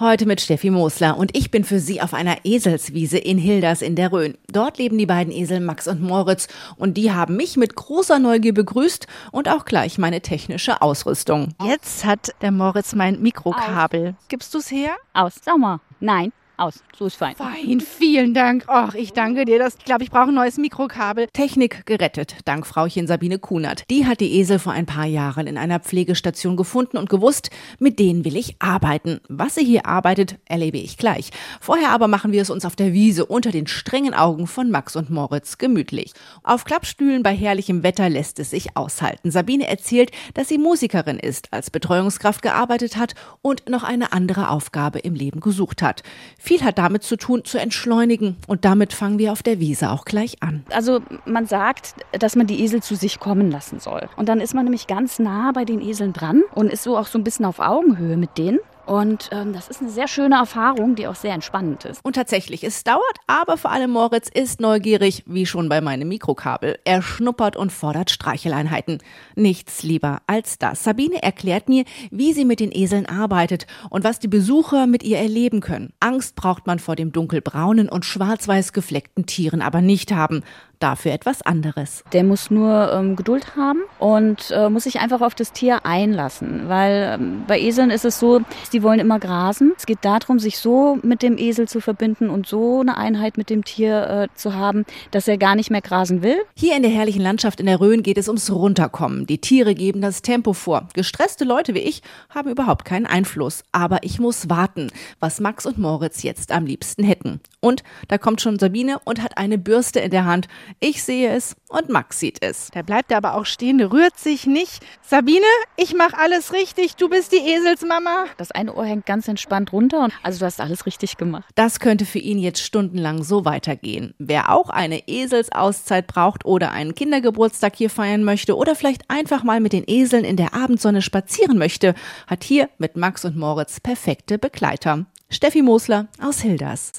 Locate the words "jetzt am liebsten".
106.22-107.04